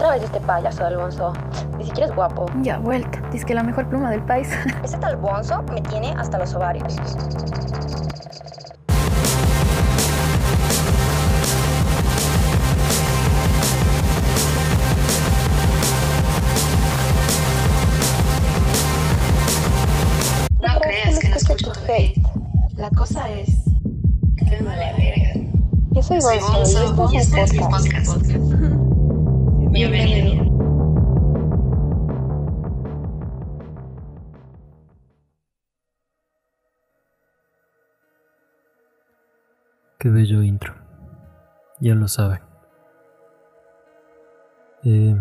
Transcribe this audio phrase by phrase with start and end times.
[0.00, 1.34] Otra vez este payaso del Bonzo.
[1.76, 2.46] Ni siquiera es guapo.
[2.62, 3.20] Ya, vuelta.
[3.30, 4.48] Dice que la mejor pluma del país.
[4.82, 6.96] Ese tal Bonzo me tiene hasta los ovarios.
[20.62, 22.22] No creas que no escucho hate.
[22.76, 23.50] La cosa es
[24.38, 25.50] que me vale verga.
[25.90, 28.79] Yo soy Bonzo y este este es mi podcast.
[29.80, 30.44] Bienvenido.
[39.98, 40.74] Qué bello intro.
[41.80, 42.40] Ya lo saben.
[44.84, 45.16] Eh,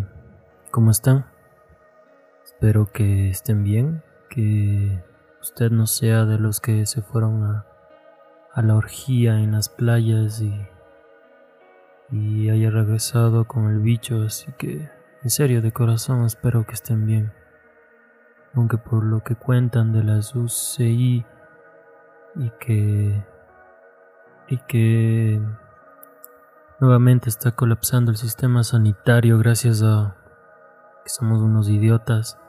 [0.72, 1.26] ¿Cómo están?
[2.44, 5.02] Espero que estén bien, que
[5.40, 7.66] usted no sea de los que se fueron a,
[8.52, 10.54] a la orgía en las playas y,
[12.70, 14.90] regresado con el bicho, así que
[15.22, 17.34] en serio, de corazón espero que estén bien.
[18.54, 21.26] Aunque por lo que cuentan de las UCI
[22.36, 23.26] y que
[24.48, 25.42] y que
[26.80, 30.16] nuevamente está colapsando el sistema sanitario gracias a
[31.04, 32.40] que somos unos idiotas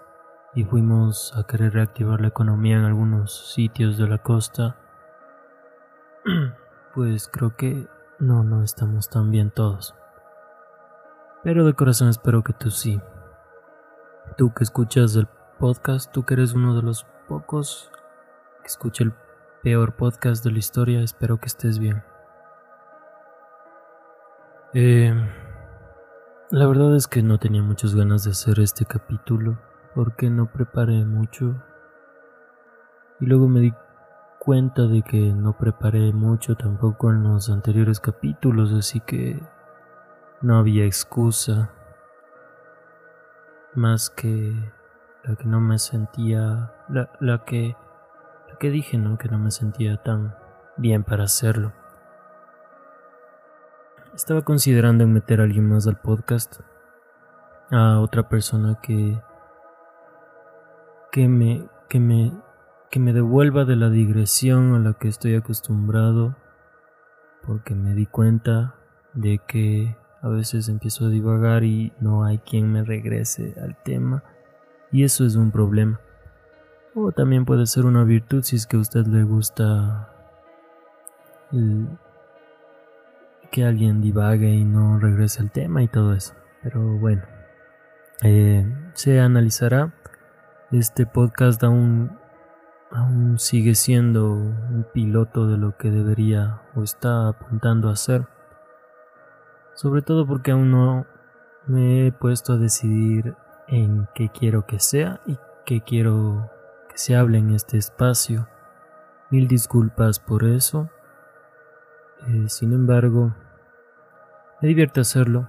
[0.55, 4.77] y fuimos a querer reactivar la economía en algunos sitios de la costa,
[6.95, 7.89] pues creo que
[8.21, 9.95] no, no estamos tan bien todos.
[11.43, 13.01] Pero de corazón espero que tú sí.
[14.37, 15.27] Tú que escuchas el
[15.59, 17.91] podcast, tú que eres uno de los pocos
[18.61, 19.15] que escucha el
[19.63, 22.03] peor podcast de la historia, espero que estés bien.
[24.75, 25.15] Eh,
[26.51, 29.59] la verdad es que no tenía muchas ganas de hacer este capítulo
[29.95, 31.57] porque no preparé mucho
[33.19, 33.75] y luego me di
[34.39, 39.41] cuenta de que no preparé mucho tampoco en los anteriores capítulos, así que
[40.43, 41.71] no había excusa
[43.75, 44.55] más que
[45.25, 47.77] la que no me sentía, la, la que
[48.49, 49.19] la que dije, ¿no?
[49.19, 50.35] Que no me sentía tan
[50.77, 51.73] bien para hacerlo.
[54.15, 56.61] Estaba considerando en meter a alguien más al podcast,
[57.71, 59.21] a otra persona que
[61.13, 62.33] que me que me
[62.91, 66.37] que me devuelva de la digresión a la que estoy acostumbrado,
[67.47, 68.75] porque me di cuenta
[69.15, 74.23] de que a veces empiezo a divagar y no hay quien me regrese al tema,
[74.93, 76.01] y eso es un problema.
[76.95, 80.13] O también puede ser una virtud si es que a usted le gusta
[83.51, 86.35] que alguien divague y no regrese al tema y todo eso.
[86.63, 87.23] Pero bueno,
[88.23, 89.95] eh, se analizará.
[90.71, 92.17] Este podcast aún,
[92.93, 98.27] aún sigue siendo un piloto de lo que debería o está apuntando a ser.
[99.81, 101.07] Sobre todo porque aún no
[101.67, 103.35] me he puesto a decidir
[103.67, 106.51] en qué quiero que sea y qué quiero
[106.91, 108.47] que se hable en este espacio.
[109.31, 110.91] Mil disculpas por eso.
[112.29, 113.35] Eh, sin embargo,
[114.61, 115.49] me divierte hacerlo.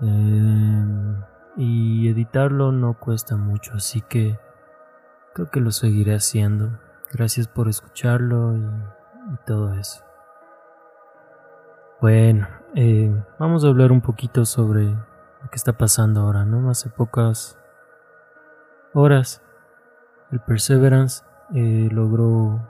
[0.00, 0.86] Eh,
[1.58, 4.38] y editarlo no cuesta mucho, así que
[5.34, 6.70] creo que lo seguiré haciendo.
[7.12, 10.02] Gracias por escucharlo y, y todo eso.
[12.04, 16.68] Bueno, eh, vamos a hablar un poquito sobre lo que está pasando ahora, ¿no?
[16.68, 17.58] Hace pocas
[18.92, 19.40] horas
[20.30, 22.60] el Perseverance eh, logró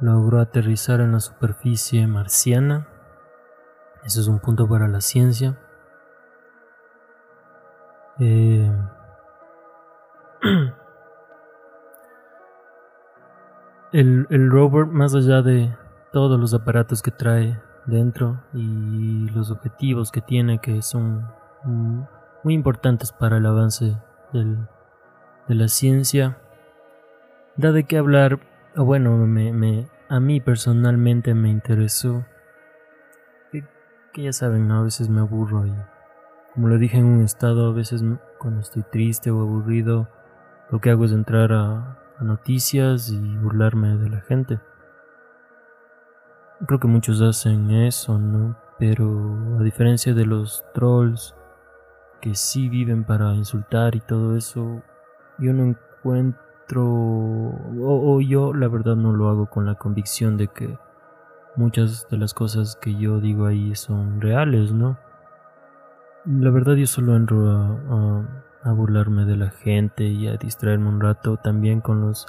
[0.00, 2.88] logró aterrizar en la superficie marciana.
[4.04, 5.58] Eso es un punto para la ciencia.
[8.20, 8.72] Eh,
[13.92, 15.76] el, el rover, más allá de
[16.12, 21.26] todos los aparatos que trae dentro y los objetivos que tiene, que son
[21.64, 22.02] mm,
[22.44, 23.96] muy importantes para el avance
[24.32, 24.58] del,
[25.48, 26.38] de la ciencia,
[27.56, 28.40] da de qué hablar
[28.76, 32.24] o bueno, me, me, a mí personalmente me interesó.
[33.50, 34.78] Que, ya saben, ¿no?
[34.78, 35.74] A veces me aburro y,
[36.54, 38.04] como lo dije en un estado, a veces
[38.38, 40.08] cuando estoy triste o aburrido,
[40.70, 44.60] lo que hago es entrar a noticias y burlarme de la gente.
[46.66, 48.56] Creo que muchos hacen eso, ¿no?
[48.78, 51.34] Pero a diferencia de los trolls
[52.20, 54.82] que sí viven para insultar y todo eso,
[55.38, 60.78] yo no encuentro o, yo la verdad no lo hago con la convicción de que
[61.56, 64.98] muchas de las cosas que yo digo ahí son reales, ¿no?
[66.24, 70.88] La verdad yo solo entro a, a- a burlarme de la gente y a distraerme
[70.88, 72.26] un rato también con los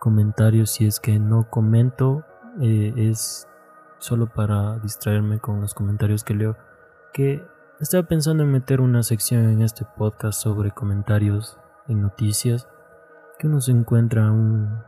[0.00, 2.24] comentarios si es que no comento
[2.60, 3.46] eh, es
[4.06, 6.56] solo para distraerme con los comentarios que leo
[7.12, 7.44] que
[7.80, 11.58] estaba pensando en meter una sección en este podcast sobre comentarios
[11.88, 12.68] en noticias
[13.38, 14.80] que uno se encuentra un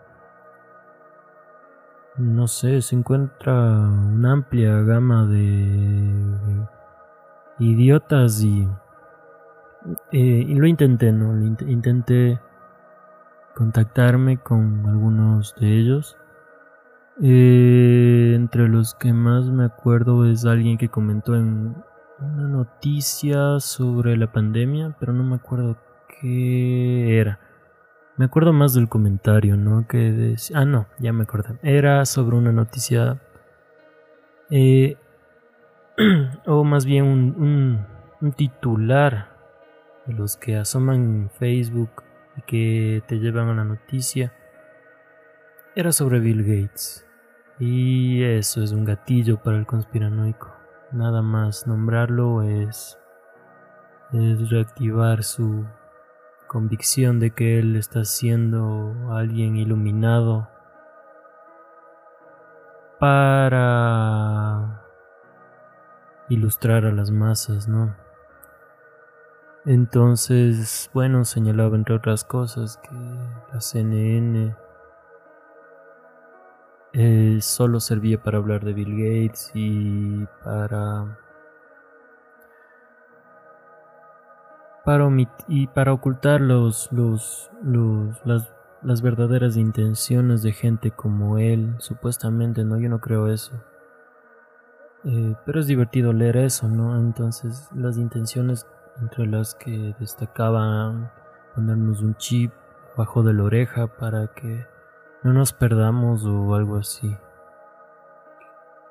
[2.16, 6.66] no sé, se encuentra una amplia gama de
[7.60, 8.68] idiotas y,
[10.12, 11.38] eh, y lo intenté, ¿no?
[11.44, 12.40] Intenté
[13.54, 16.16] contactarme con algunos de ellos.
[17.20, 21.74] Eh, entre los que más me acuerdo es alguien que comentó en
[22.20, 25.76] una noticia sobre la pandemia, pero no me acuerdo
[26.20, 27.40] qué era.
[28.16, 29.86] Me acuerdo más del comentario, ¿no?
[29.86, 30.58] Que decía...
[30.58, 31.58] Ah, no, ya me acordé.
[31.62, 33.20] Era sobre una noticia...
[34.50, 34.96] Eh,
[36.46, 37.86] o más bien un,
[38.20, 39.36] un, titular
[40.06, 41.90] de los que asoman Facebook
[42.36, 44.32] y que te llevan a la noticia.
[45.74, 47.07] Era sobre Bill Gates.
[47.60, 50.52] Y eso es un gatillo para el conspiranoico.
[50.92, 52.98] Nada más nombrarlo es,
[54.12, 55.66] es reactivar su
[56.46, 60.48] convicción de que él está siendo alguien iluminado
[63.00, 64.84] para
[66.28, 67.94] ilustrar a las masas, ¿no?
[69.64, 72.94] Entonces, bueno, señalaba entre otras cosas que
[73.52, 74.56] la CNN
[76.92, 81.18] eh, solo servía para hablar de Bill Gates y para
[84.84, 85.06] para
[85.48, 88.50] y para ocultar los, los, los, las,
[88.82, 92.78] las verdaderas intenciones de gente como él, supuestamente, ¿no?
[92.78, 93.52] Yo no creo eso.
[95.04, 96.98] Eh, pero es divertido leer eso, ¿no?
[96.98, 98.66] Entonces, las intenciones
[98.98, 101.10] entre las que destacaban
[101.54, 102.52] ponernos un chip
[102.96, 104.66] bajo de la oreja para que
[105.22, 107.16] no nos perdamos o algo así.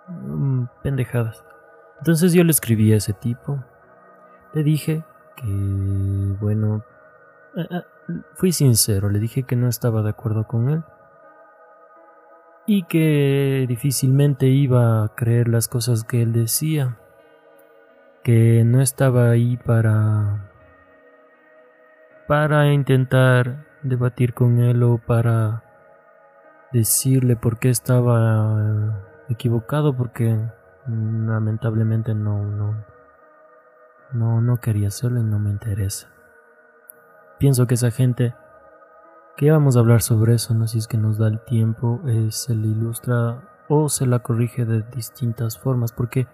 [0.07, 1.44] Mm, pendejadas.
[2.00, 3.63] Entonces yo le escribí a ese tipo.
[4.53, 5.03] Le dije
[5.35, 5.45] que,
[6.39, 6.83] bueno,
[7.56, 7.83] eh, eh,
[8.35, 10.83] fui sincero, le dije que no estaba de acuerdo con él
[12.65, 16.97] y que difícilmente iba a creer las cosas que él decía,
[18.23, 20.51] que no estaba ahí para
[22.27, 25.63] para intentar debatir con él o para
[26.72, 30.38] decirle por qué estaba equivocado porque
[30.88, 32.86] lamentablemente no no
[34.14, 36.10] no, no quería hacerlo y no me interesa.
[37.40, 38.36] Pienso que esa gente
[39.36, 42.30] que vamos a hablar sobre eso, no si es que nos da el tiempo, eh,
[42.31, 46.28] se le ilustra o se la corrige de distintas formas, porque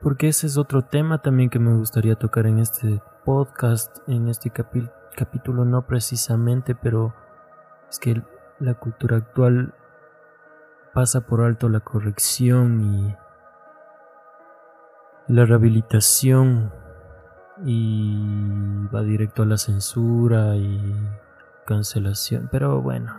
[0.00, 4.50] porque ese es otro tema también que me gustaría tocar en este podcast, en este
[4.50, 7.14] capítulo, no precisamente, pero
[7.90, 8.22] es que
[8.58, 9.74] la cultura actual
[10.94, 13.16] pasa por alto la corrección y
[15.28, 16.72] la rehabilitación
[17.64, 20.94] y va directo a la censura y
[21.66, 22.48] cancelación.
[22.50, 23.12] Pero bueno,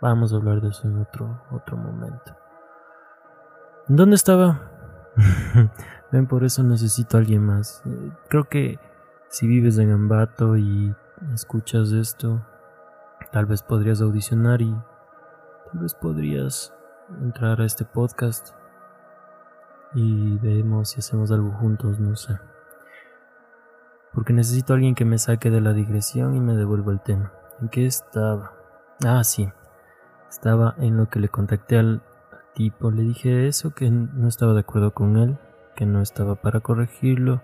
[0.00, 2.36] vamos a hablar de eso en otro, otro momento.
[3.88, 4.70] ¿Dónde estaba?
[6.12, 7.82] Ven, por eso necesito a alguien más.
[7.86, 8.78] Eh, creo que
[9.28, 10.94] si vives en Ambato y
[11.34, 12.44] escuchas esto,
[13.32, 14.70] tal vez podrías audicionar y
[15.70, 16.74] tal vez podrías
[17.22, 18.54] entrar a este podcast
[19.94, 22.38] y vemos si hacemos algo juntos, no sé.
[24.12, 27.32] Porque necesito a alguien que me saque de la digresión y me devuelva el tema.
[27.60, 28.52] ¿En qué estaba?
[29.04, 29.48] Ah, sí.
[30.28, 32.02] Estaba en lo que le contacté al
[32.54, 32.90] tipo.
[32.90, 35.38] Le dije eso, que no estaba de acuerdo con él,
[35.76, 37.42] que no estaba para corregirlo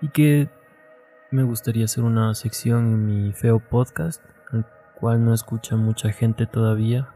[0.00, 0.50] y que
[1.30, 4.22] me gustaría hacer una sección en mi feo podcast,
[5.00, 7.08] cual no escucha mucha gente todavía,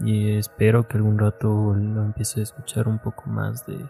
[0.00, 3.88] y espero que algún rato lo empiece a escuchar un poco más de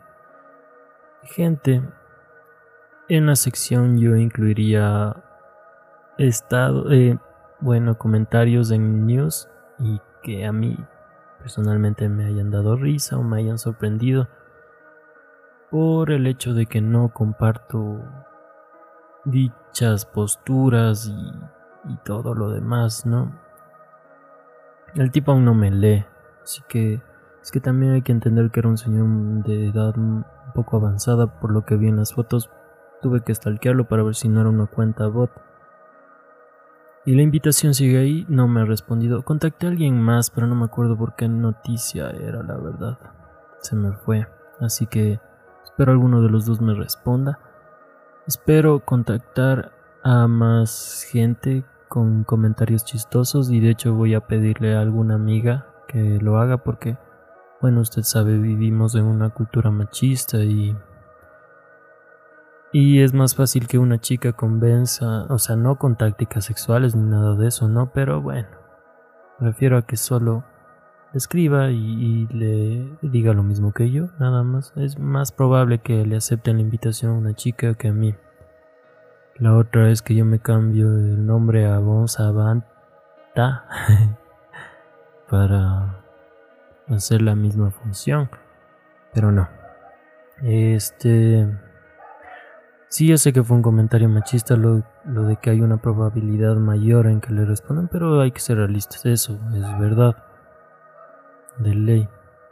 [1.23, 1.83] gente.
[3.09, 5.17] En la sección yo incluiría
[6.19, 7.19] estado, eh,
[7.61, 10.77] bueno, comentarios en news y que a mí
[11.39, 14.29] personalmente me hayan dado risa o me hayan sorprendido
[15.71, 18.03] por el hecho de que no comparto
[19.25, 21.33] dichas posturas y,
[21.89, 23.33] y todo lo demás, ¿no?
[24.95, 26.05] El tipo aún no me lee,
[26.43, 27.03] así que
[27.43, 29.07] es que también hay que entender que era un señor
[29.45, 32.51] de edad un poco avanzada, por lo que vi en las fotos.
[33.01, 35.31] Tuve que stalkearlo para ver si no era una cuenta bot.
[37.07, 39.23] Y la invitación sigue ahí, no me ha respondido.
[39.23, 42.99] Contacté a alguien más, pero no me acuerdo por qué noticia era, la verdad.
[43.61, 44.27] Se me fue.
[44.61, 45.19] Así que
[45.65, 47.39] espero alguno de los dos me responda.
[48.27, 54.81] Espero contactar a más gente con comentarios chistosos y de hecho voy a pedirle a
[54.81, 56.99] alguna amiga que lo haga porque,
[57.61, 60.77] bueno, usted sabe, vivimos en una cultura machista y
[62.73, 67.09] Y es más fácil que una chica convenza, o sea, no con tácticas sexuales ni
[67.09, 67.93] nada de eso, ¿no?
[67.93, 68.49] Pero bueno,
[69.41, 70.45] refiero a que solo
[71.15, 74.73] escriba y, le diga lo mismo que yo, nada más.
[74.77, 78.15] Es más probable que le acepten la invitación a una chica que a mí.
[79.39, 83.67] La otra es que yo me cambio el nombre a Bonsabanta
[85.31, 86.03] para
[86.89, 88.29] hacer la misma función,
[89.13, 89.49] pero no.
[90.43, 91.47] Este
[92.91, 96.57] Sí, yo sé que fue un comentario machista lo, lo, de que hay una probabilidad
[96.57, 100.17] mayor en que le respondan, pero hay que ser realistas, eso es verdad.
[101.59, 102.09] De ley.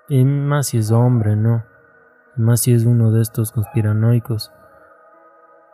[0.08, 1.64] Y más si es hombre, ¿no?
[2.36, 4.52] Y más si es uno de estos conspiranoicos.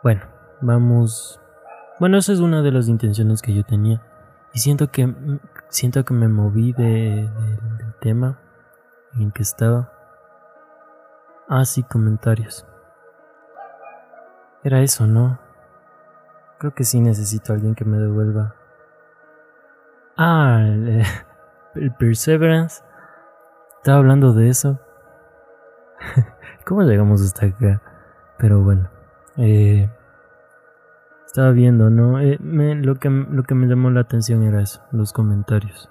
[0.01, 0.21] Bueno,
[0.63, 1.39] vamos...
[1.99, 4.01] Bueno, esa es una de las intenciones que yo tenía.
[4.53, 5.13] Y siento que,
[5.69, 7.29] siento que me moví de,
[7.77, 8.39] del tema
[9.19, 9.91] en que estaba.
[11.47, 12.65] Ah, sí, comentarios.
[14.63, 15.39] Era eso, ¿no?
[16.59, 18.55] Creo que sí necesito a alguien que me devuelva.
[20.17, 21.03] Ah, el,
[21.99, 22.83] Perseverance.
[23.77, 24.79] Estaba hablando de eso.
[26.65, 27.81] ¿Cómo llegamos hasta acá?
[28.37, 28.89] Pero bueno.
[29.37, 29.89] Eh,
[31.33, 32.19] estaba viendo, ¿no?
[32.19, 35.89] Eh, lo, que, lo que me llamó la atención era eso, los comentarios.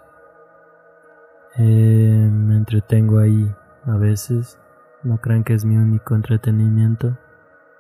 [1.57, 3.53] Eh, me entretengo ahí
[3.85, 4.61] a veces.
[5.03, 7.19] No crean que es mi único entretenimiento.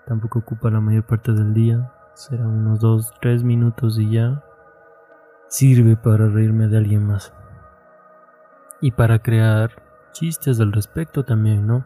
[0.07, 1.93] Tampoco ocupa la mayor parte del día.
[2.15, 4.43] Será unos 2, 3 minutos y ya.
[5.47, 7.33] Sirve para reírme de alguien más.
[8.81, 9.71] Y para crear
[10.11, 11.85] chistes al respecto también, ¿no?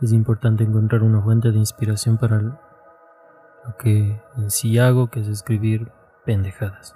[0.00, 2.40] Es importante encontrar una fuente de inspiración para
[3.64, 5.90] lo que en sí hago, que es escribir
[6.24, 6.94] pendejadas.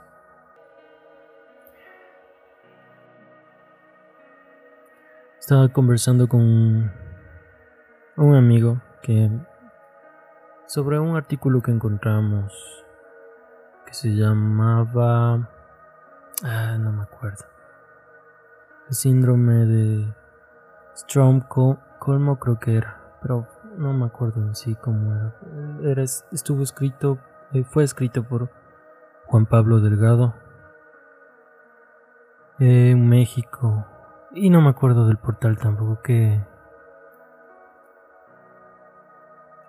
[5.39, 6.93] Estaba conversando con
[8.17, 9.31] un amigo que
[10.67, 12.53] sobre un artículo que encontramos
[13.87, 15.49] que se llamaba...
[16.45, 17.47] Ah, no me acuerdo.
[18.91, 20.15] Síndrome de
[20.95, 23.49] Strom-Colmo creo que era, pero
[23.79, 25.35] no me acuerdo en sí cómo era.
[25.83, 27.19] era estuvo escrito,
[27.53, 28.51] eh, fue escrito por
[29.27, 30.35] Juan Pablo Delgado
[32.59, 33.87] en México.
[34.35, 36.45] Y no me acuerdo del portal tampoco que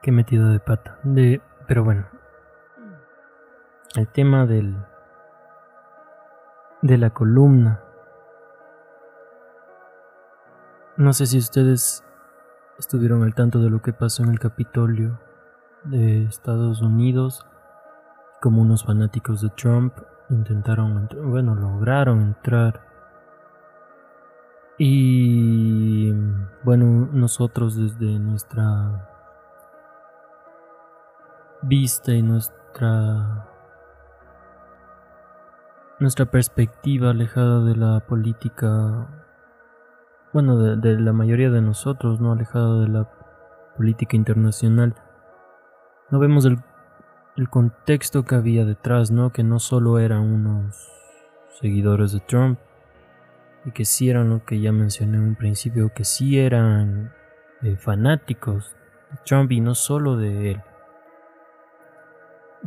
[0.02, 0.98] Qué metido de pata.
[1.04, 2.06] De, pero bueno.
[3.96, 4.78] El tema del.
[6.82, 7.82] de la columna.
[10.96, 12.04] No sé si ustedes
[12.80, 15.20] estuvieron al tanto de lo que pasó en el Capitolio
[15.84, 17.46] de Estados Unidos.
[18.42, 19.94] Como unos fanáticos de Trump
[20.30, 22.82] intentaron, bueno, lograron entrar.
[24.78, 26.14] Y
[26.64, 29.10] bueno, nosotros desde nuestra
[31.62, 33.46] vista y nuestra
[36.00, 39.19] nuestra perspectiva alejada de la política
[40.34, 43.10] bueno de, la mayoría de nosotros no alejada de la
[43.78, 44.96] política internacional.
[46.10, 46.60] No vemos el,
[47.38, 50.92] el contexto que había detrás no que no solo eran unos
[51.60, 52.60] seguidores de Trump
[53.66, 57.14] y que sí eran lo que ya mencioné en un principio que sí eran
[57.62, 58.76] eh, fanáticos
[59.12, 60.62] de Trump y no solo de él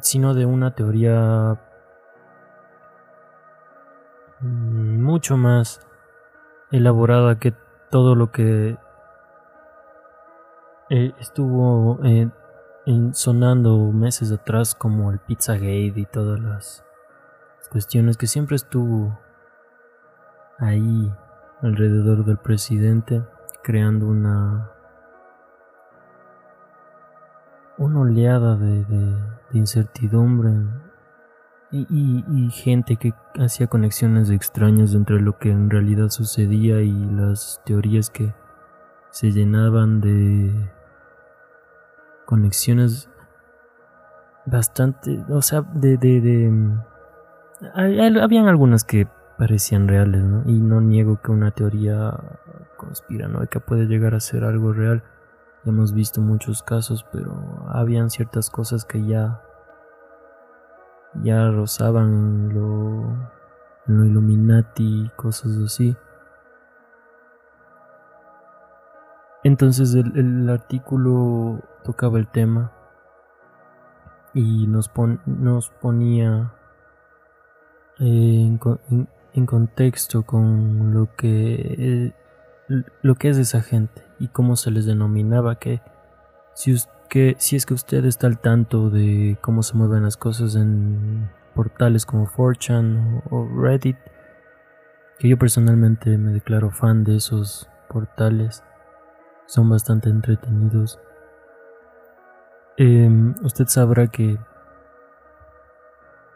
[0.01, 1.61] sino de una teoría
[4.41, 5.87] mm, mucho más
[6.73, 7.55] elaborada que
[7.91, 8.77] todo lo que
[10.91, 12.29] eh, estuvo eh,
[13.13, 16.85] sonando meses atrás como el Pizzagate y todas las
[17.71, 19.19] cuestiones que siempre estuvo
[20.59, 21.13] ahí
[21.61, 23.23] alrededor del presidente
[23.63, 24.71] creando una
[27.79, 28.85] una oleada de,
[29.53, 30.51] incertidumbre
[31.73, 38.11] y, gente que hacía conexiones extrañas entre lo que en realidad sucedía y las teorías
[38.11, 38.35] que
[39.11, 40.71] se llenaban de
[42.27, 43.09] conexiones
[44.45, 46.53] bastante, o sea, de, de,
[47.75, 50.43] habían algunas que parecían reales, ¿no?
[50.47, 52.13] Y no niego que una teoría
[52.77, 55.03] conspiranoica puede llegar a ser algo real
[55.65, 59.43] hemos visto muchos casos, pero habían ciertas cosas que ya
[61.23, 63.03] ya rozaban lo,
[63.87, 65.97] en lo Illuminati, cosas así.
[69.45, 72.73] Entonces el, artículo tocaba el tema
[74.35, 74.91] y nos,
[75.27, 76.55] nos ponía
[77.99, 78.61] en,
[79.35, 82.15] en, contexto con lo que,
[83.03, 85.83] lo que es esa gente y cómo se les denominaba, que,
[86.55, 86.77] si,
[87.13, 91.31] que si es que usted está al tanto de cómo se mueven las cosas en
[91.55, 93.99] portales como 4chan o Reddit,
[95.19, 98.65] que yo personalmente me declaro fan de esos portales,
[99.45, 100.99] son bastante entretenidos.
[102.79, 104.39] Em, usted sabrá que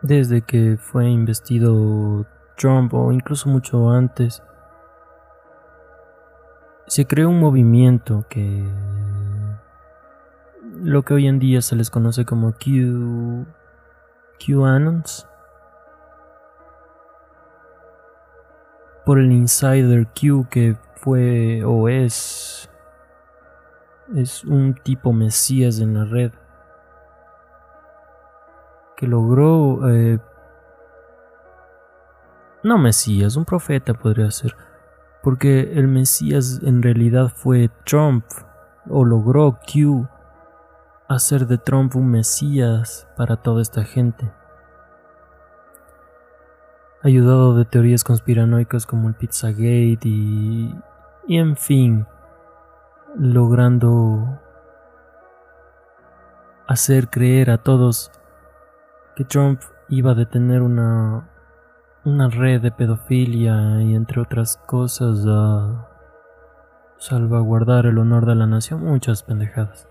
[0.02, 2.26] desde que fue investido
[2.58, 4.42] Trump o incluso mucho antes,
[6.86, 8.62] se creó un movimiento que
[10.82, 13.46] lo que hoy en día se les conoce como Q
[14.38, 15.26] QAnons
[19.04, 22.68] por el insider Q que fue o es
[24.14, 26.32] es un tipo mesías en la red
[28.96, 30.18] que logró eh,
[32.62, 34.56] no mesías un profeta podría ser
[35.22, 38.24] porque el mesías en realidad fue Trump
[38.88, 40.08] o logró Q
[41.08, 44.30] hacer de Trump un mesías para toda esta gente.
[47.02, 50.74] Ayudado de teorías conspiranoicas como el Pizzagate y,
[51.28, 52.06] y en fin,
[53.16, 54.40] logrando
[56.66, 58.10] hacer creer a todos
[59.14, 61.30] que Trump iba a detener una,
[62.04, 65.88] una red de pedofilia y entre otras cosas a
[66.98, 69.86] salvaguardar el honor de la nación, muchas pendejadas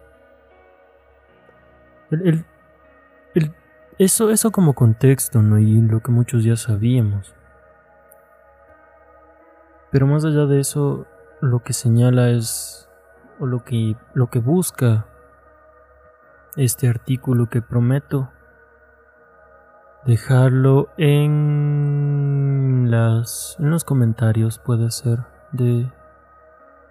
[3.98, 5.58] eso, eso como contexto, ¿no?
[5.60, 7.34] Y lo que muchos ya sabíamos.
[9.92, 11.08] Pero más allá de eso,
[11.42, 12.90] lo que señala es,
[13.40, 15.06] o lo que, lo que busca
[16.56, 18.32] este artículo que prometo
[20.06, 25.92] dejarlo en las en los comentarios puede ser de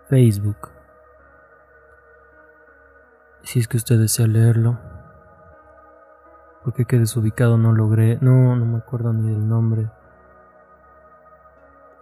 [0.09, 0.71] Facebook
[3.43, 4.94] si es que usted desea leerlo
[6.65, 9.91] porque quedé desubicado, no logré, no, no me acuerdo ni del nombre.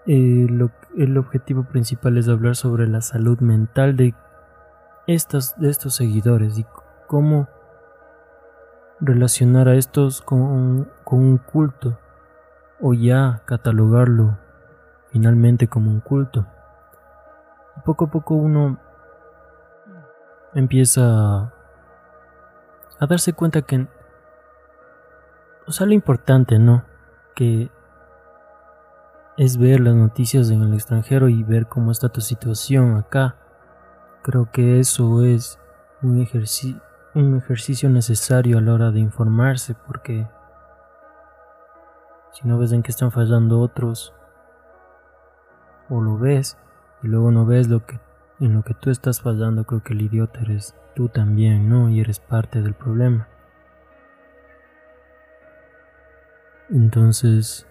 [0.06, 4.14] el objetivo principal es hablar sobre la salud mental de,
[5.08, 6.66] estas, de estos seguidores y
[7.08, 7.48] cómo
[9.00, 11.98] relacionar a estos con, con un culto
[12.80, 14.38] o ya catalogarlo
[15.10, 16.46] finalmente como un culto.
[17.84, 18.78] Poco a poco uno
[20.54, 21.52] empieza
[23.00, 23.88] a darse cuenta que
[25.72, 26.84] o sea, lo importante, ¿no?
[27.34, 27.70] Que
[29.38, 33.36] es ver las noticias en el extranjero y ver cómo está tu situación acá.
[34.22, 35.58] Creo que eso es
[36.02, 36.78] un, ejercicio
[37.14, 40.28] un ejercicio necesario a la hora de informarse porque
[42.32, 44.12] si no ves en qué están fallando otros
[45.88, 46.58] o lo ves
[47.02, 47.98] y luego no ves lo que
[48.40, 51.88] en lo que tú estás fallando, creo que el idiota eres tú también, ¿no?
[51.88, 53.26] Y eres parte del problema.
[56.72, 57.66] Entonces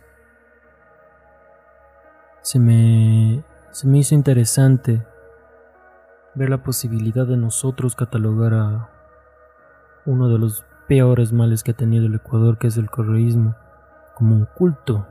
[2.42, 5.06] se me, se me hizo interesante
[6.36, 8.90] ver la posibilidad de nosotros catalogar a
[10.06, 13.56] uno de los peores males que ha tenido el Ecuador, que es el correísmo,
[14.16, 15.08] como un culto.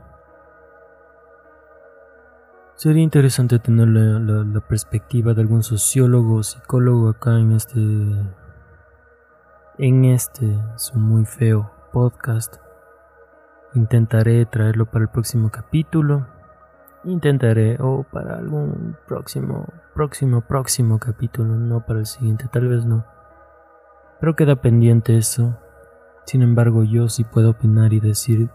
[2.75, 7.79] Sería interesante tener la, la perspectiva de algún sociólogo o psicólogo acá en este
[9.77, 12.70] en este su muy feo podcast.
[13.73, 16.27] Intentaré traerlo para el próximo capítulo.
[17.05, 23.05] Intentaré o para algún próximo, próximo, próximo capítulo, no para el siguiente, tal vez no.
[24.19, 25.57] Pero queda pendiente eso.
[26.25, 28.49] Sin embargo, yo sí puedo opinar y decir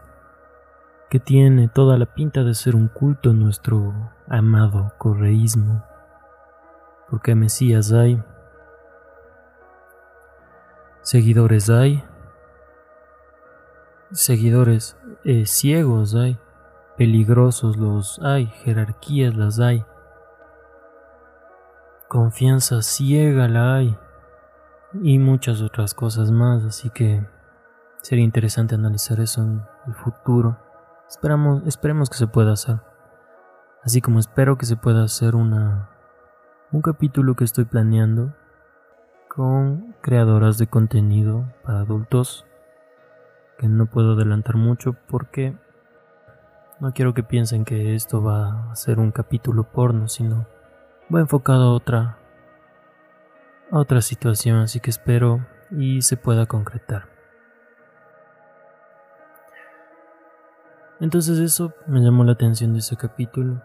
[1.09, 5.83] que tiene toda la pinta de ser un culto nuestro amado correísmo.
[7.09, 8.22] Porque Mesías hay,
[11.00, 12.05] seguidores hay,
[14.16, 16.38] seguidores eh, ciegos hay,
[16.96, 19.85] peligrosos los hay, jerarquías las hay,
[22.09, 23.96] confianza ciega la hay
[25.02, 27.26] y muchas otras cosas más, así que
[28.00, 30.59] sería interesante analizar eso en el futuro.
[31.09, 32.81] Esperamos, esperemos que se pueda hacer.
[33.83, 35.90] Así como espero que se pueda hacer una
[36.72, 38.35] un capítulo que estoy planeando
[39.29, 42.44] con creadoras de contenido para adultos
[43.58, 45.56] que no puedo adelantar mucho porque
[46.80, 50.46] no quiero que piensen que esto va a ser un capítulo porno, sino
[51.14, 52.18] va enfocado a otra
[53.70, 57.08] a otra situación, así que espero y se pueda concretar.
[61.00, 63.62] Entonces eso me llamó la atención de ese capítulo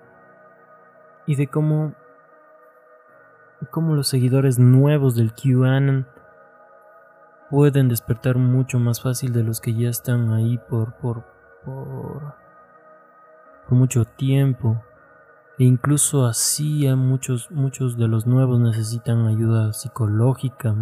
[1.26, 1.94] y de cómo
[3.70, 6.08] cómo los seguidores nuevos del QAnon
[7.52, 11.26] pueden despertar mucho más fácil de los que ya están ahí por, por,
[11.66, 12.34] por,
[13.68, 14.82] por mucho tiempo.
[15.60, 20.74] E incluso así muchos, muchos de los nuevos necesitan ayuda psicológica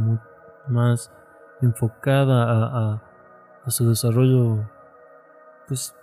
[0.67, 1.11] más
[1.59, 3.01] enfocada a,
[3.65, 4.69] a, su desarrollo,
[5.67, 5.95] pues,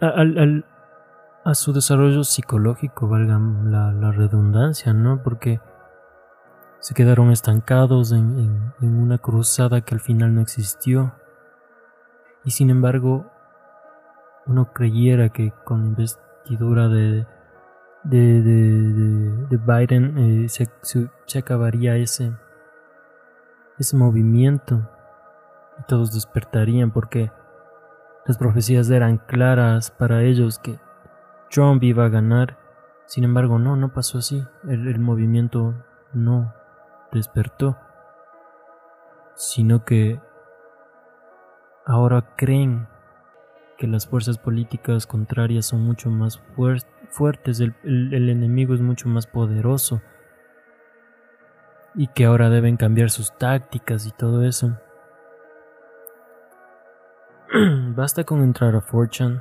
[0.00, 0.64] al,
[1.44, 5.20] a su desarrollo psicológico, valga la redundancia, ¿no?
[5.22, 5.60] Porque
[6.80, 11.14] se quedaron estancados en, una cruzada que al final no existió.
[12.42, 13.30] Y sin embargo,
[14.46, 17.26] uno creyera que con la investidura de,
[18.04, 22.32] de, de, Biden eh, se, se, acabaría ese,
[23.78, 24.88] ese movimiento
[25.78, 27.30] y todos despertarían porque
[28.26, 30.78] las profecías eran claras para ellos que
[31.50, 32.56] Trump iba a ganar.
[33.04, 34.46] Sin embargo, no, no pasó así.
[34.66, 35.74] el movimiento
[36.14, 36.54] no
[37.12, 37.76] despertó,
[39.34, 40.20] sino que
[41.86, 42.88] ahora creen
[43.78, 46.42] que las fuerzas políticas contrarias son mucho más
[47.08, 47.74] fuertes, el,
[48.28, 50.02] enemigo es mucho más poderoso
[51.94, 54.78] y que ahora deben cambiar sus tácticas y todo eso.
[57.96, 59.40] Basta con entrar a Fortune.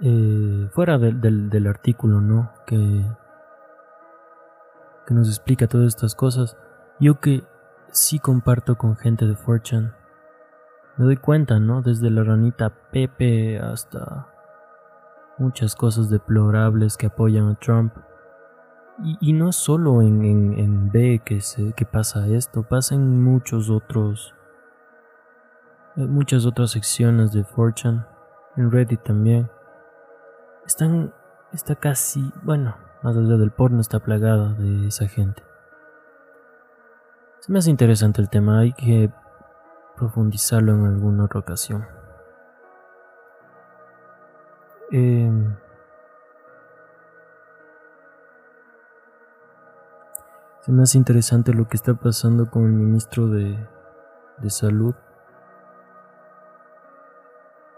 [0.00, 2.52] Eh, fuera del, artículo, ¿no?
[2.66, 3.04] Que
[5.10, 6.56] que nos explica todas estas cosas,
[7.00, 7.42] yo que
[7.90, 9.90] sí comparto con gente de Fortune,
[10.96, 11.82] me doy cuenta, ¿no?
[11.82, 14.28] Desde la ranita Pepe hasta
[15.36, 17.92] muchas cosas deplorables que apoyan a Trump.
[19.20, 24.32] Y, no solo en, en, B que, se, que pasa esto, pasa en muchos otros,
[25.96, 28.04] en muchas otras secciones de Fortune,
[28.56, 29.50] en Reddit también.
[30.64, 31.12] Están,
[31.52, 35.42] está casi, bueno, más allá del porno está plagada de esa gente.
[37.40, 39.10] Se me hace interesante el tema, hay que
[39.96, 41.86] profundizarlo en alguna otra ocasión.
[44.90, 45.56] Em,
[50.60, 53.66] se me hace interesante lo que está pasando con el ministro de,
[54.38, 54.94] de salud.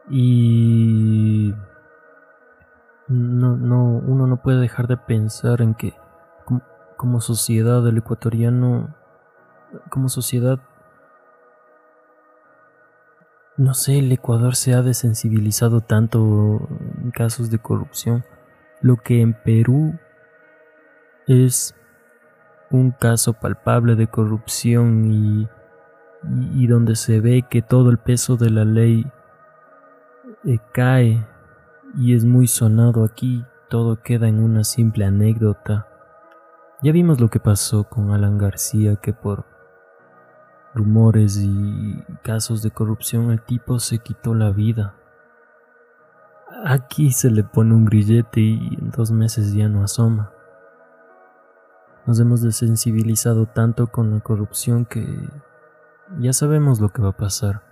[0.08, 1.54] Y
[3.08, 5.94] no, no, uno no puede dejar de pensar en que
[6.96, 8.94] como, sociedad el ecuatoriano,
[9.90, 10.60] como sociedad,
[13.56, 16.68] no sé, el Ecuador se ha desensibilizado tanto
[17.02, 18.24] en casos de corrupción,
[18.80, 19.98] lo que en Perú
[21.26, 21.74] es
[22.70, 25.48] un caso palpable de corrupción y,
[26.54, 29.06] y, donde se ve que todo el peso de la ley
[30.44, 31.26] eh, cae
[31.94, 35.86] y es muy sonado aquí, todo queda en una simple anécdota.
[36.82, 39.44] Ya vimos lo que pasó con Alan García, que por
[40.74, 44.94] rumores y casos de corrupción el tipo se quitó la vida.
[46.64, 50.32] Aquí se le pone un grillete y en dos meses ya no asoma.
[52.06, 55.06] Nos hemos desensibilizado tanto con la corrupción que
[56.18, 57.62] ya sabemos lo que va a pasar.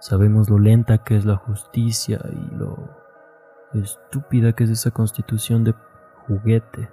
[0.00, 2.97] Sabemos lo lenta que es la justicia y lo
[3.74, 5.74] estúpida que es esa constitución de
[6.26, 6.90] juguete.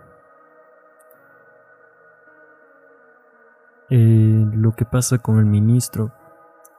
[3.90, 6.12] Eh, lo que pasa con el ministro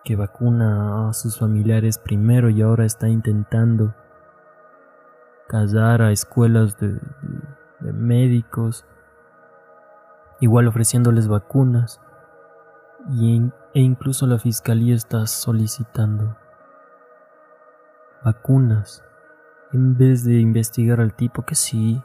[0.04, 3.94] que vacuna a sus familiares primero y ahora está intentando
[5.48, 7.00] callar a escuelas de,
[7.80, 8.84] médicos,
[10.40, 12.00] igual ofreciéndoles vacunas,
[13.10, 16.36] y, e incluso la fiscalía está solicitando
[18.24, 19.04] vacunas
[19.76, 22.02] en vez de investigar al tipo que sí,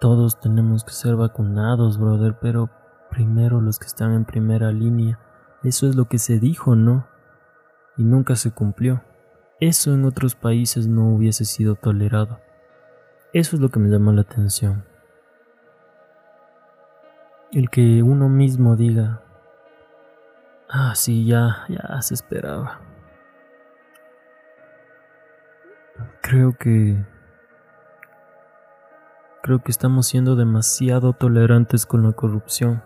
[0.00, 2.70] todos tenemos que ser vacunados, brother, pero
[3.10, 5.18] primero los que están en primera línea.
[5.64, 7.08] Eso es lo que se dijo, ¿no?
[7.96, 9.02] Y nunca se cumplió.
[9.58, 12.38] Eso en otros países no hubiese sido tolerado.
[13.32, 14.84] Eso es lo que me llama la atención.
[17.50, 19.24] El que uno mismo diga,
[20.68, 22.80] ah, sí, ya, ya se esperaba.
[26.22, 27.04] Creo que...
[29.42, 32.82] Creo que estamos siendo demasiado tolerantes con la corrupción.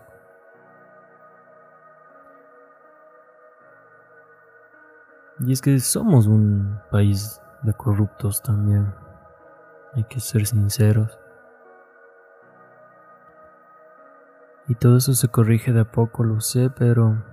[5.39, 8.93] Y es que somos un país de corruptos también.
[9.93, 11.19] Hay que ser sinceros.
[14.67, 17.23] Y todo eso se corrige de a poco, lo sé, pero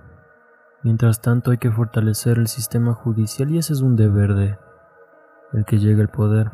[0.83, 4.59] mientras tanto hay que fortalecer el sistema judicial y ese es un deber de
[5.53, 6.51] el que llega al poder.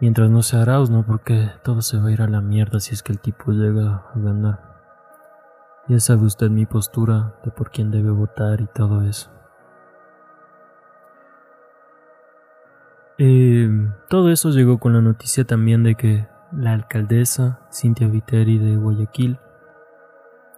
[0.00, 1.06] Mientras no sea Arauz, ¿no?
[1.06, 4.04] Porque todo se va a ir a la mierda si es que el tipo llega
[4.12, 4.60] a ganar.
[5.88, 9.30] Ya sabe usted mi postura de por quién debe votar y todo eso.
[13.18, 13.70] Eh,
[14.10, 19.38] todo eso llegó con la noticia también de que la alcaldesa Cintia Viteri de Guayaquil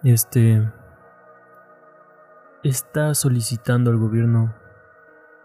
[0.03, 0.73] este
[2.63, 4.55] está solicitando al gobierno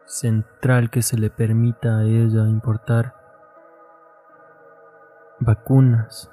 [0.06, 3.16] central que se le permita a ella importar
[5.40, 6.30] vacunas.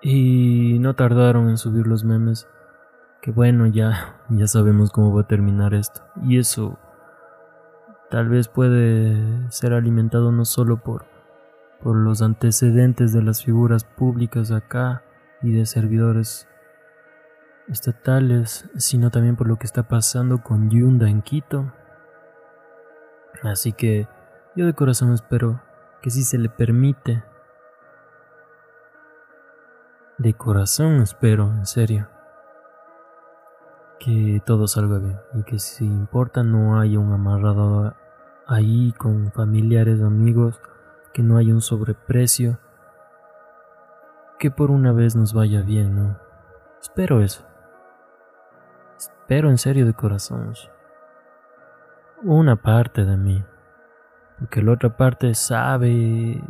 [0.00, 2.48] Y no tardaron en subir los memes
[3.22, 6.02] que bueno, ya ya sabemos cómo va a terminar esto.
[6.22, 6.78] Y eso
[8.10, 11.06] tal vez puede ser alimentado no solo por
[11.82, 15.02] por los antecedentes de las figuras públicas acá
[15.42, 16.48] y de servidores
[17.68, 21.72] estatales, sino también por lo que está pasando con Yunda en Quito.
[23.42, 24.08] Así que
[24.56, 25.60] yo de corazón espero
[26.02, 27.24] que si se le permite,
[30.18, 32.08] de corazón espero, en serio,
[33.98, 37.94] que todo salga bien y que si importa no haya un amarrado
[38.46, 40.60] ahí con familiares, amigos,
[41.12, 42.58] que no haya un sobreprecio,
[44.38, 46.18] que por una vez nos vaya bien, ¿no?
[46.80, 47.53] Espero eso.
[48.96, 50.54] Espero en serio de corazón.
[52.22, 53.44] Una parte de mí.
[54.38, 56.42] Porque la otra parte sabe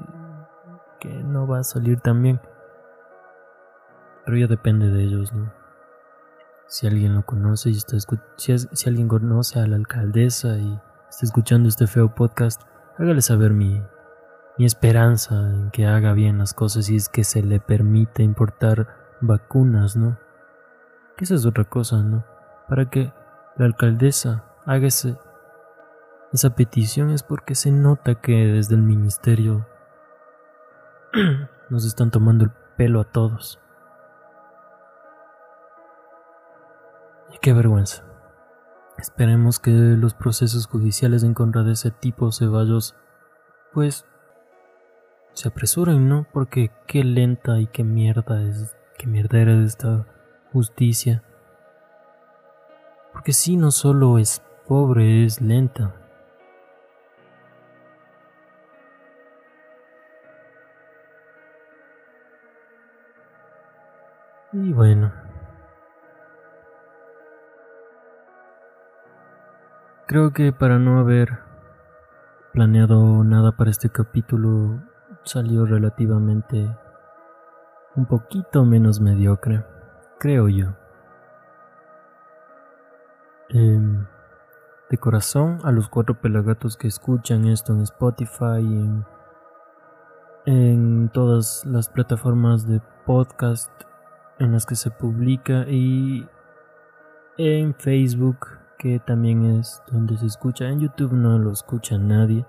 [1.00, 2.40] que no va a salir tan bien.
[4.24, 5.52] Pero ya depende de ellos, ¿no?
[6.66, 7.96] Si alguien lo conoce y está
[8.36, 10.80] si, si alguien conoce a la alcaldesa y
[11.10, 12.62] está escuchando este feo podcast,
[12.98, 13.82] hágale saber mi,
[14.56, 18.88] mi esperanza en que haga bien las cosas y es que se le permite importar
[19.20, 20.18] vacunas, ¿no?
[21.16, 22.24] Que esa es otra cosa, ¿no?
[22.68, 23.12] Para que
[23.56, 29.66] la alcaldesa haga esa petición es porque se nota que desde el ministerio
[31.70, 33.60] nos están tomando el pelo a todos.
[37.32, 38.04] Y qué vergüenza.
[38.98, 42.94] Esperemos que los procesos judiciales en contra de ese tipo Ceballos
[43.72, 44.06] pues
[45.32, 46.26] se apresuren, ¿no?
[46.32, 50.06] Porque qué lenta y qué mierda es, qué mierdera es esta
[50.52, 51.24] justicia.
[53.24, 55.94] Porque si no solo es pobre, es lenta.
[64.52, 65.10] Y bueno.
[70.06, 71.38] Creo que para no haber
[72.52, 74.82] planeado nada para este capítulo
[75.22, 76.76] salió relativamente
[77.96, 79.64] un poquito menos mediocre,
[80.18, 80.83] creo yo.
[83.54, 84.04] Em,
[84.90, 89.06] de corazón a los cuatro pelagatos que escuchan esto en Spotify, en,
[90.44, 93.70] en todas las plataformas de podcast
[94.40, 96.28] en las que se publica y
[97.38, 100.68] en Facebook que también es donde se escucha.
[100.68, 102.44] En YouTube no lo escucha nadie.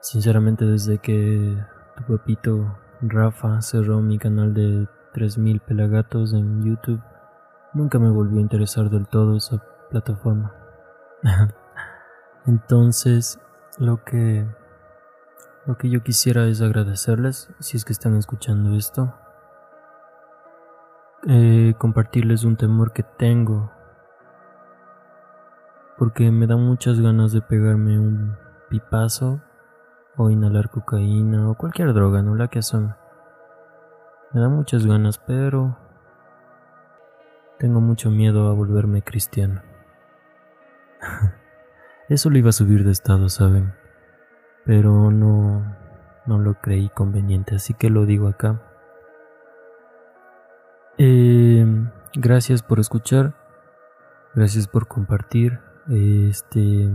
[0.00, 1.56] Sinceramente desde que
[1.96, 7.00] tu papito Rafa cerró mi canal de 3000 pelagatos en YouTube
[7.72, 10.54] Nunca me volvió a interesar del todo esa plataforma.
[12.46, 13.38] Entonces,
[13.78, 14.46] lo que
[15.66, 19.14] lo que yo quisiera es agradecerles si es que están escuchando esto.
[21.28, 23.70] Eh, compartirles un temor que tengo.
[25.98, 28.36] Porque me da muchas ganas de pegarme un
[28.70, 29.42] pipazo
[30.16, 32.96] o inhalar cocaína o cualquier droga, no la que son.
[34.32, 35.76] Me da muchas ganas, pero
[37.60, 39.62] tengo mucho miedo a volverme cristiano.
[42.08, 43.74] Eso lo iba a subir de estado, ¿saben?
[44.64, 45.76] Pero no,
[46.26, 48.62] no lo creí conveniente, así que lo digo acá.
[50.96, 51.66] Eh,
[52.14, 53.34] gracias por escuchar,
[54.34, 55.60] gracias por compartir.
[55.88, 56.90] Este,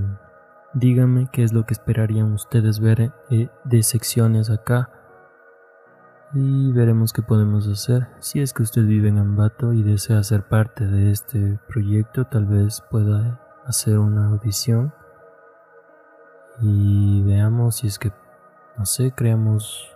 [0.73, 4.89] díganme qué es lo que esperarían ustedes ver eh, de secciones acá
[6.33, 8.07] y veremos qué podemos hacer.
[8.19, 12.45] Si es que usted vive en Ambato y desea ser parte de este proyecto, tal
[12.45, 14.93] vez pueda hacer una audición
[16.61, 18.11] y veamos si es que,
[18.77, 19.95] no sé, creamos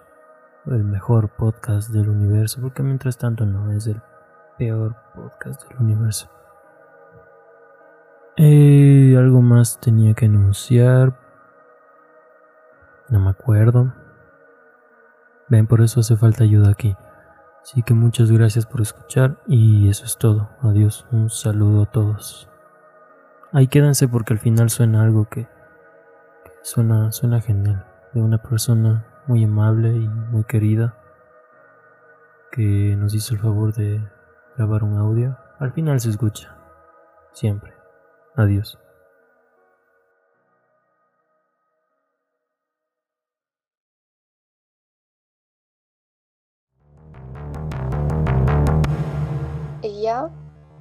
[0.66, 4.02] el mejor podcast del universo, porque mientras tanto no es el
[4.58, 6.30] peor podcast del universo.
[8.36, 11.18] Eh, algo más tenía que anunciar.
[13.10, 13.94] No me acuerdo.
[15.50, 16.96] Ven, por eso hace falta ayuda aquí.
[17.62, 20.50] Así que muchas gracias por escuchar y eso es todo.
[20.62, 22.50] Adiós, un saludo a todos.
[23.52, 25.48] Ahí quédense porque al final suena algo que,
[26.62, 27.86] suena, suena genial.
[28.14, 30.96] De una persona muy amable y muy querida
[32.52, 34.04] que nos hizo el favor de
[34.58, 35.38] grabar un audio.
[35.60, 36.58] Al final se escucha.
[37.34, 37.74] Siempre.
[38.36, 38.79] Adiós.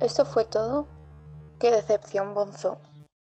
[0.01, 0.87] ¿Esto fue todo?
[1.59, 2.79] Qué decepción, Bonzo.